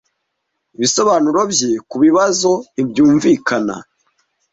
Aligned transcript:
Ibisobanuro 0.75 1.39
bye 1.51 1.71
kubibazo 1.89 2.51
ntibyumvikana. 2.73 3.75